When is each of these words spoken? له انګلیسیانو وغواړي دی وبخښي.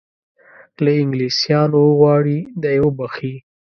له 0.83 0.91
انګلیسیانو 1.01 1.77
وغواړي 1.85 2.37
دی 2.63 2.77
وبخښي. 2.85 3.35